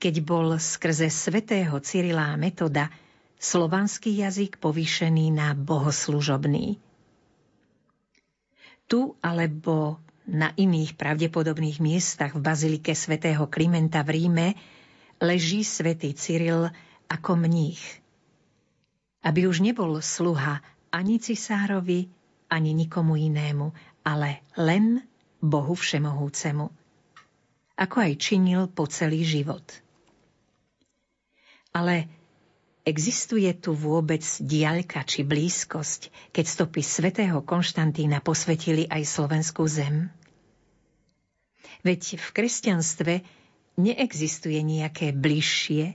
keď 0.00 0.14
bol 0.24 0.56
skrze 0.56 1.12
svätého 1.12 1.76
Cyrila 1.80 2.32
Metoda 2.40 2.88
slovanský 3.36 4.24
jazyk 4.24 4.56
povýšený 4.62 5.34
na 5.34 5.52
bohoslužobný. 5.52 6.80
Tu 8.88 9.00
alebo 9.20 10.00
na 10.24 10.52
iných 10.56 10.96
pravdepodobných 10.96 11.80
miestach 11.84 12.32
v 12.32 12.40
bazilike 12.40 12.96
svätého 12.96 13.44
Klimenta 13.48 14.00
v 14.00 14.10
Ríme 14.16 14.48
leží 15.20 15.60
svätý 15.64 16.16
Cyril 16.16 16.72
ako 17.12 17.36
mních 17.36 18.04
aby 19.24 19.48
už 19.48 19.64
nebol 19.64 20.04
sluha 20.04 20.60
ani 20.92 21.16
cisárovi, 21.16 22.12
ani 22.52 22.76
nikomu 22.76 23.16
inému, 23.16 23.72
ale 24.04 24.44
len 24.60 25.00
Bohu 25.44 25.76
Všemohúcemu. 25.76 26.72
Ako 27.76 27.96
aj 28.00 28.12
činil 28.16 28.64
po 28.72 28.88
celý 28.88 29.28
život. 29.28 29.60
Ale 31.76 32.08
existuje 32.88 33.52
tu 33.52 33.76
vôbec 33.76 34.24
diaľka 34.40 35.04
či 35.04 35.20
blízkosť, 35.20 36.32
keď 36.32 36.44
stopy 36.48 36.80
svätého 36.80 37.44
Konštantína 37.44 38.24
posvetili 38.24 38.88
aj 38.88 39.04
slovenskú 39.04 39.68
zem? 39.68 40.08
Veď 41.84 42.16
v 42.16 42.28
kresťanstve 42.32 43.14
neexistuje 43.76 44.64
nejaké 44.64 45.12
bližšie 45.12 45.92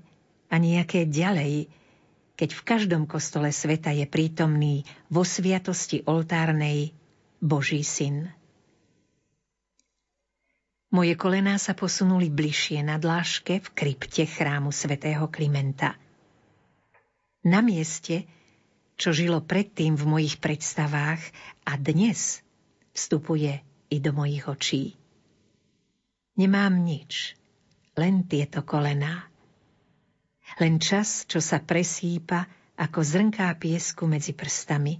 a 0.54 0.56
nejaké 0.62 1.10
ďalej, 1.10 1.74
keď 2.38 2.50
v 2.54 2.62
každom 2.62 3.10
kostole 3.10 3.50
sveta 3.50 3.98
je 3.98 4.06
prítomný 4.06 4.86
vo 5.10 5.26
sviatosti 5.26 6.06
oltárnej 6.06 6.94
Boží 7.42 7.82
syn. 7.82 8.30
Moje 10.89 11.13
kolená 11.13 11.62
sa 11.62 11.78
posunuli 11.78 12.34
bližšie 12.34 12.82
na 12.82 12.97
dláške 12.97 13.62
v 13.62 13.67
krypte 13.78 14.25
chrámu 14.25 14.73
svätého 14.73 15.30
Klimenta. 15.30 15.93
Na 17.45 17.62
mieste, 17.62 18.25
čo 18.97 19.13
žilo 19.13 19.45
predtým 19.45 19.93
v 19.93 20.06
mojich 20.10 20.41
predstavách 20.41 21.21
a 21.69 21.78
dnes 21.78 22.41
vstupuje 22.97 23.62
i 23.93 23.97
do 24.02 24.12
mojich 24.12 24.49
očí. 24.49 24.84
Nemám 26.41 26.73
nič, 26.82 27.38
len 27.93 28.25
tieto 28.25 28.65
kolená 28.65 29.30
len 30.58 30.82
čas, 30.82 31.30
čo 31.30 31.38
sa 31.38 31.62
presýpa 31.62 32.49
ako 32.80 33.06
zrnká 33.06 33.54
piesku 33.62 34.10
medzi 34.10 34.34
prstami. 34.34 34.97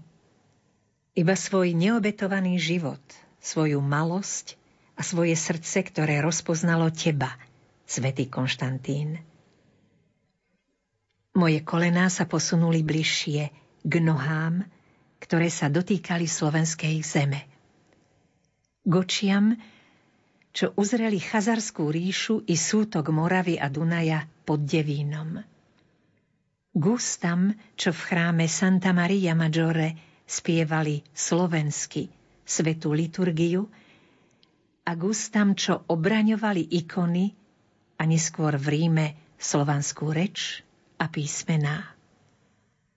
Iba 1.18 1.34
svoj 1.34 1.74
neobetovaný 1.74 2.62
život, 2.62 3.02
svoju 3.42 3.82
malosť 3.82 4.59
a 5.00 5.02
svoje 5.02 5.40
srdce, 5.40 5.88
ktoré 5.88 6.20
rozpoznalo 6.20 6.92
teba, 6.92 7.32
svätý 7.88 8.28
Konštantín. 8.28 9.24
Moje 11.40 11.64
kolená 11.64 12.12
sa 12.12 12.28
posunuli 12.28 12.84
bližšie 12.84 13.42
k 13.80 13.94
nohám, 14.04 14.68
ktoré 15.24 15.48
sa 15.48 15.72
dotýkali 15.72 16.28
slovenskej 16.28 17.00
zeme. 17.00 17.48
Gočiam, 18.84 19.56
čo 20.52 20.76
uzreli 20.76 21.24
Chazarskú 21.24 21.88
ríšu 21.88 22.44
i 22.52 22.60
sútok 22.60 23.16
Moravy 23.16 23.56
a 23.56 23.72
Dunaja 23.72 24.28
pod 24.44 24.68
Devínom. 24.68 25.40
Gustam, 26.76 27.56
čo 27.80 27.96
v 27.96 28.00
chráme 28.04 28.46
Santa 28.52 28.92
Maria 28.92 29.32
Maggiore 29.32 29.96
spievali 30.28 31.02
slovensky 31.16 32.12
svetú 32.44 32.92
liturgiu 32.92 33.70
a 34.90 34.98
gustam, 34.98 35.54
čo 35.54 35.86
obraňovali 35.86 36.66
ikony 36.82 37.38
a 38.02 38.10
neskôr 38.10 38.58
v 38.58 38.68
Ríme 38.74 39.08
slovanskú 39.38 40.10
reč 40.10 40.66
a 40.98 41.06
písmená. 41.06 41.94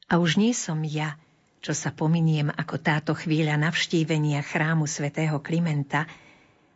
A 0.09 0.16
už 0.16 0.40
nie 0.40 0.57
som 0.57 0.81
ja, 0.88 1.20
čo 1.61 1.76
sa 1.76 1.92
pominiem 1.92 2.48
ako 2.48 2.81
táto 2.81 3.12
chvíľa 3.12 3.61
navštívenia 3.61 4.40
chrámu 4.40 4.88
svätého 4.88 5.37
Klimenta, 5.44 6.09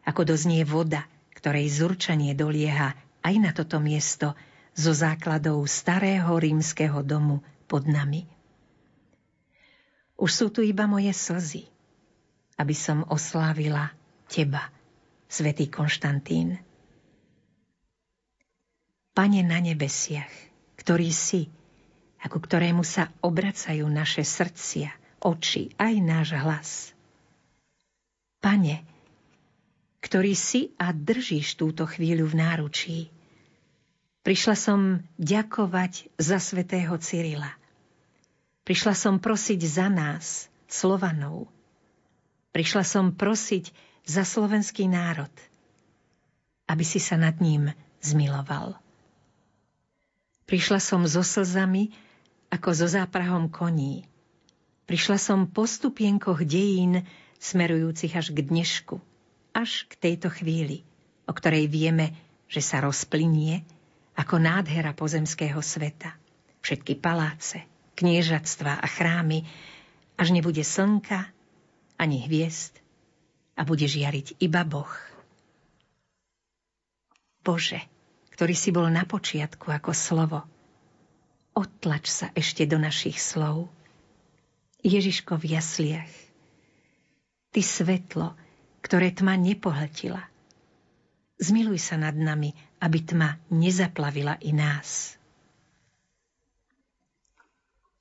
ako 0.04 0.36
doznie 0.36 0.68
voda, 0.68 1.08
ktorej 1.32 1.72
zurčanie 1.72 2.36
dolieha 2.36 2.92
aj 3.24 3.34
na 3.40 3.56
toto 3.56 3.80
miesto, 3.80 4.36
zo 4.76 4.92
základov 4.92 5.64
starého 5.64 6.28
rímskeho 6.36 7.00
domu 7.00 7.40
pod 7.64 7.88
nami. 7.88 8.28
Už 10.20 10.28
sú 10.28 10.46
tu 10.52 10.60
iba 10.60 10.84
moje 10.84 11.16
slzy, 11.16 11.64
aby 12.60 12.76
som 12.76 13.08
oslávila 13.08 13.96
teba, 14.28 14.75
svätý 15.26 15.70
Konštantín. 15.70 16.58
Pane 19.12 19.40
na 19.42 19.58
nebesiach, 19.62 20.30
ktorý 20.80 21.08
si, 21.12 21.48
ako 22.22 22.42
ktorému 22.42 22.82
sa 22.84 23.12
obracajú 23.20 23.86
naše 23.88 24.26
srdcia, 24.26 24.92
oči, 25.22 25.72
aj 25.76 25.94
náš 26.02 26.28
hlas. 26.36 26.70
Pane, 28.42 28.84
ktorý 30.04 30.32
si 30.36 30.74
a 30.76 30.92
držíš 30.92 31.56
túto 31.56 31.88
chvíľu 31.88 32.30
v 32.30 32.34
náručí, 32.38 32.98
Prišla 34.26 34.58
som 34.58 35.06
ďakovať 35.22 36.10
za 36.18 36.42
svätého 36.42 36.98
Cyrila. 36.98 37.54
Prišla 38.66 38.98
som 38.98 39.22
prosiť 39.22 39.60
za 39.62 39.86
nás, 39.86 40.50
Slovanov. 40.66 41.46
Prišla 42.50 42.82
som 42.82 43.14
prosiť 43.14 43.70
za 44.06 44.22
slovenský 44.22 44.86
národ, 44.86 45.30
aby 46.70 46.84
si 46.86 47.02
sa 47.02 47.18
nad 47.18 47.34
ním 47.42 47.74
zmiloval. 47.98 48.78
Prišla 50.46 50.78
som 50.78 51.02
so 51.10 51.26
slzami, 51.26 51.90
ako 52.54 52.70
so 52.70 52.86
záprahom 52.86 53.50
koní. 53.50 54.06
Prišla 54.86 55.18
som 55.18 55.50
po 55.50 55.66
stupienkoch 55.66 56.46
dejín, 56.46 57.02
smerujúcich 57.42 58.14
až 58.14 58.30
k 58.30 58.46
dnešku, 58.46 59.02
až 59.50 59.90
k 59.90 59.98
tejto 59.98 60.30
chvíli, 60.30 60.86
o 61.26 61.34
ktorej 61.34 61.66
vieme, 61.66 62.14
že 62.46 62.62
sa 62.62 62.78
rozplynie 62.78 63.66
ako 64.14 64.38
nádhera 64.38 64.94
pozemského 64.94 65.58
sveta. 65.58 66.14
Všetky 66.62 67.02
paláce, 67.02 67.66
kniežatstva 67.98 68.78
a 68.78 68.86
chrámy, 68.86 69.42
až 70.14 70.30
nebude 70.30 70.62
slnka 70.62 71.26
ani 71.98 72.22
hviezd 72.22 72.85
a 73.56 73.64
bude 73.64 73.88
žiariť 73.88 74.38
iba 74.38 74.62
Boh. 74.62 74.92
Bože, 77.40 77.80
ktorý 78.36 78.54
si 78.54 78.70
bol 78.70 78.86
na 78.92 79.08
počiatku 79.08 79.72
ako 79.72 79.96
slovo, 79.96 80.44
otlač 81.56 82.12
sa 82.12 82.28
ešte 82.36 82.68
do 82.68 82.76
našich 82.76 83.16
slov. 83.16 83.72
Ježiško 84.84 85.40
v 85.40 85.56
jasliach, 85.56 86.12
Ty 87.50 87.60
svetlo, 87.64 88.36
ktoré 88.84 89.10
tma 89.10 89.34
nepohltila. 89.40 90.20
Zmiluj 91.40 91.80
sa 91.80 91.96
nad 91.96 92.12
nami 92.12 92.52
aby 92.80 92.98
tma 93.00 93.40
nezaplavila 93.48 94.36
i 94.44 94.52
nás. 94.52 95.16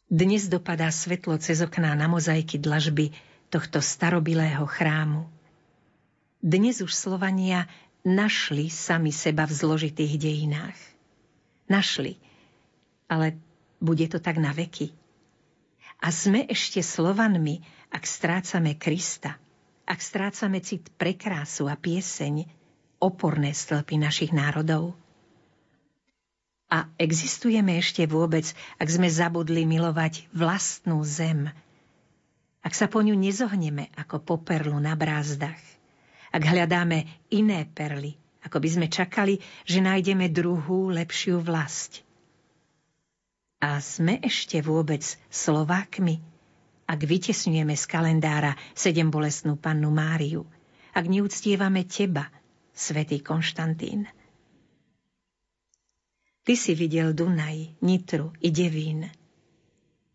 Dnes 0.06 0.46
dopadá 0.48 0.94
svetlo 0.94 1.36
cez 1.41 1.65
okná 1.65 1.98
na 1.98 2.06
mozaiky 2.06 2.62
dlažby 2.62 3.12
tohto 3.50 3.82
starobilého 3.82 4.63
chrámu. 4.70 5.26
Dnes 6.43 6.84
už 6.84 6.91
Slovania 6.91 7.67
našli 8.06 8.67
sami 8.67 9.10
seba 9.15 9.48
v 9.48 9.54
zložitých 9.56 10.19
dejinách. 10.19 10.78
Našli, 11.65 12.21
ale 13.10 13.39
bude 13.82 14.06
to 14.12 14.21
tak 14.21 14.38
na 14.38 14.54
veky. 14.54 14.93
A 16.04 16.12
sme 16.12 16.45
ešte 16.45 16.84
Slovanmi, 16.84 17.63
ak 17.89 18.04
strácame 18.04 18.76
Krista, 18.76 19.39
ak 19.88 20.00
strácame 20.02 20.60
cit 20.62 20.91
pre 21.00 21.15
krásu 21.15 21.71
a 21.71 21.80
pieseň, 21.80 22.45
oporné 23.00 23.56
stĺpy 23.56 23.95
našich 23.98 24.36
národov? 24.36 24.93
A 26.69 26.89
existujeme 26.98 27.78
ešte 27.78 28.04
vôbec, 28.10 28.50
ak 28.82 28.89
sme 28.89 29.08
zabudli 29.08 29.63
milovať 29.63 30.28
vlastnú 30.34 31.00
zem? 31.06 31.50
Ak 32.65 32.74
sa 32.74 32.89
po 32.89 33.06
ňu 33.06 33.13
nezohneme 33.13 33.93
ako 33.93 34.17
po 34.26 34.36
perlu 34.41 34.78
na 34.82 34.98
brázdach? 34.98 35.75
Ak 36.36 36.43
hľadáme 36.43 37.32
iné 37.32 37.63
perly, 37.63 38.19
ako 38.43 38.60
by 38.60 38.67
sme 38.67 38.88
čakali, 38.91 39.39
že 39.63 39.80
nájdeme 39.80 40.28
druhú, 40.28 40.91
lepšiu 40.91 41.39
vlast? 41.39 42.04
A 43.63 43.80
sme 43.80 44.19
ešte 44.19 44.60
vôbec 44.60 45.00
Slovákmi, 45.32 46.19
ak 46.91 47.00
vytesňujeme 47.00 47.71
z 47.80 47.86
kalendára 47.88 48.60
sedem 48.76 49.08
bolestnú 49.08 49.56
pannu 49.56 49.95
Máriu, 49.95 50.43
ak 50.91 51.08
neúctievame 51.08 51.88
teba, 51.88 52.28
svätý 52.76 53.24
Konštantín. 53.24 54.04
Ty 56.43 56.54
si 56.60 56.76
videl 56.76 57.15
Dunaj, 57.15 57.80
Nitru 57.80 58.36
i 58.43 58.52
Devín. 58.52 59.08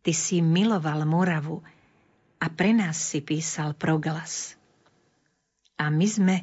Ty 0.04 0.12
si 0.12 0.44
miloval 0.44 1.08
Moravu 1.08 1.64
a 2.38 2.46
pre 2.52 2.76
nás 2.76 3.00
si 3.00 3.24
písal 3.24 3.72
proglas. 3.72 4.59
A 5.80 5.88
my 5.88 6.06
sme 6.06 6.36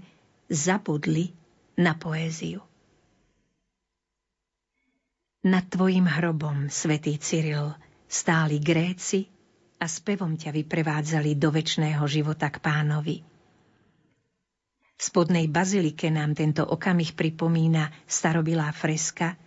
zabudli 0.50 1.30
na 1.78 1.94
poéziu. 1.94 2.66
Nad 5.46 5.70
tvojim 5.70 6.10
hrobom, 6.10 6.68
svätý 6.74 7.22
Cyril, 7.22 7.72
stáli 8.10 8.58
Gréci 8.58 9.30
a 9.78 9.86
spevom 9.86 10.34
ťa 10.34 10.50
vyprevádzali 10.50 11.38
do 11.38 11.54
väčšného 11.54 12.02
života 12.10 12.50
k 12.50 12.58
pánovi. 12.58 13.22
V 14.98 15.02
spodnej 15.06 15.46
bazilike 15.46 16.10
nám 16.10 16.34
tento 16.34 16.66
okamih 16.66 17.14
pripomína 17.14 17.94
starobilá 18.10 18.74
freska, 18.74 19.38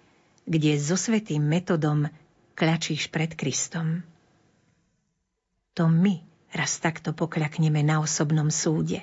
kde 0.46 0.78
so 0.78 0.94
svetým 0.94 1.42
metodom 1.42 2.06
kľačíš 2.54 3.10
pred 3.10 3.34
Kristom. 3.34 4.06
To 5.74 5.90
my 5.90 6.22
raz 6.54 6.78
takto 6.78 7.10
pokľakneme 7.10 7.82
na 7.82 7.98
osobnom 7.98 8.46
súde. 8.54 9.02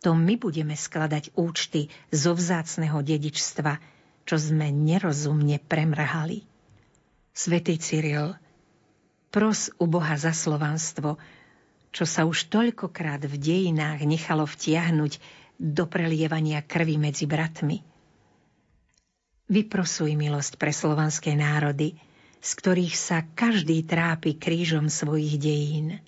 To 0.00 0.16
my 0.16 0.40
budeme 0.40 0.72
skladať 0.72 1.36
účty 1.36 1.92
zo 2.08 2.32
vzácného 2.32 3.04
dedičstva, 3.04 3.76
čo 4.24 4.36
sme 4.40 4.72
nerozumne 4.72 5.60
premrhali. 5.60 6.44
Svetý 7.36 7.76
Cyril, 7.76 8.36
pros 9.28 9.68
u 9.76 9.84
Boha 9.84 10.16
za 10.16 10.32
slovanstvo, 10.32 11.20
čo 11.90 12.04
sa 12.08 12.24
už 12.24 12.48
toľkokrát 12.48 13.26
v 13.28 13.36
dejinách 13.36 14.06
nechalo 14.08 14.48
vtiahnuť 14.48 15.20
do 15.60 15.84
prelievania 15.84 16.64
krvi 16.64 16.96
medzi 16.96 17.28
bratmi. 17.28 17.84
Vyprosuj 19.50 20.14
milosť 20.16 20.56
pre 20.56 20.72
slovanské 20.72 21.36
národy– 21.36 21.94
z 22.40 22.50
ktorých 22.56 22.96
sa 22.96 23.20
každý 23.36 23.84
trápi 23.84 24.40
krížom 24.40 24.88
svojich 24.88 25.36
dejín. 25.36 26.00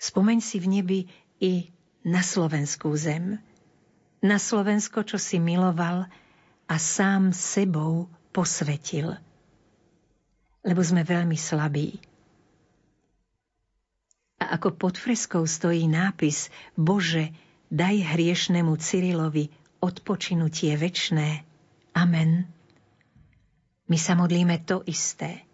Spomeň 0.00 0.38
si 0.40 0.56
v 0.56 0.80
nebi 0.80 1.00
i 1.40 1.68
na 2.04 2.20
slovenskú 2.20 2.92
zem, 2.94 3.40
na 4.24 4.40
Slovensko, 4.40 5.04
čo 5.04 5.20
si 5.20 5.36
miloval 5.36 6.08
a 6.64 6.74
sám 6.80 7.32
sebou 7.32 8.08
posvetil. 8.32 9.16
Lebo 10.64 10.80
sme 10.80 11.04
veľmi 11.04 11.36
slabí. 11.36 12.00
A 14.40 14.56
ako 14.56 14.76
pod 14.76 14.96
freskou 14.96 15.44
stojí 15.44 15.84
nápis 15.88 16.48
Bože, 16.72 17.32
daj 17.68 18.16
hriešnemu 18.16 18.72
Cyrilovi 18.80 19.52
odpočinutie 19.84 20.72
večné. 20.80 21.44
Amen. 21.92 22.48
My 23.84 24.00
sa 24.00 24.16
modlíme 24.16 24.64
to 24.64 24.80
isté, 24.88 25.44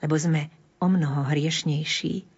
lebo 0.00 0.16
sme 0.16 0.48
o 0.80 0.88
mnoho 0.88 1.28
hriešnejší. 1.28 2.35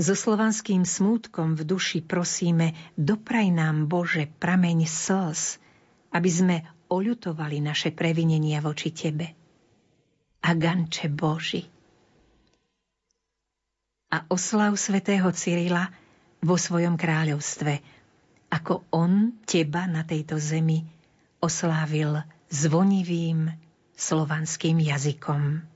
So 0.00 0.16
slovanským 0.16 0.88
smútkom 0.88 1.60
v 1.60 1.68
duši 1.68 2.00
prosíme, 2.00 2.72
dopraj 2.96 3.52
nám, 3.52 3.84
Bože, 3.84 4.32
prameň 4.32 4.88
slz, 4.88 5.60
aby 6.16 6.30
sme 6.32 6.56
oľutovali 6.88 7.60
naše 7.60 7.92
previnenia 7.92 8.64
voči 8.64 8.96
Tebe. 8.96 9.28
A 10.40 10.56
ganče 10.56 11.12
Boži. 11.12 11.68
A 14.08 14.24
oslav 14.32 14.72
svätého 14.80 15.28
Cyrila 15.36 15.92
vo 16.40 16.56
svojom 16.56 16.96
kráľovstve, 16.96 17.84
ako 18.48 18.88
on 18.96 19.36
Teba 19.44 19.84
na 19.84 20.08
tejto 20.08 20.40
zemi 20.40 20.80
oslávil 21.44 22.24
zvonivým 22.48 23.52
slovanským 24.00 24.80
jazykom. 24.80 25.69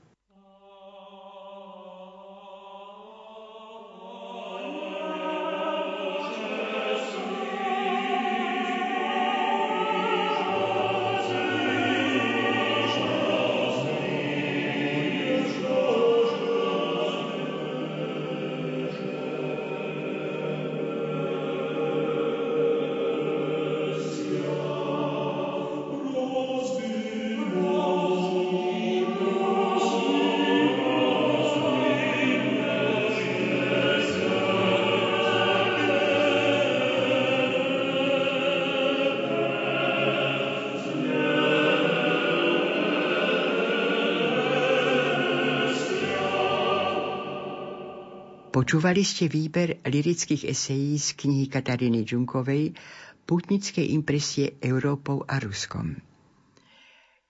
Počúvali 48.65 49.05
ste 49.05 49.29
výber 49.29 49.77
lirických 49.85 50.49
esejí 50.49 50.97
z 50.97 51.13
knihy 51.21 51.53
Kataríny 51.53 52.01
Džunkovej 52.01 52.73
Putnické 53.21 53.85
impresie 53.85 54.57
Európou 54.57 55.21
a 55.21 55.37
Ruskom. 55.37 55.93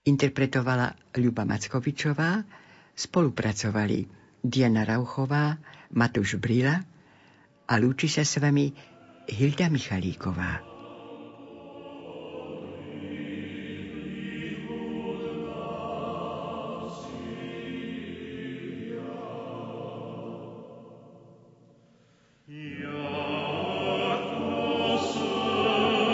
Interpretovala 0.07 0.95
Ľuba 1.19 1.43
Mackovičová, 1.43 2.39
spolupracovali 2.95 4.07
Diana 4.39 4.87
Rauchová, 4.87 5.59
Matúš 5.91 6.39
Brila 6.39 6.79
a 7.67 7.73
lúči 7.83 8.07
sa 8.07 8.23
s 8.23 8.39
vami 8.39 8.71
Hilda 9.27 9.67
Michalíková. 9.67 10.74